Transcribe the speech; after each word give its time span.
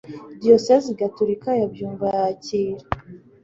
diyosezi 0.41 0.89
gatolika 0.99 1.49
ya 1.59 1.67
byumba 1.73 2.07
yakira 2.19 2.85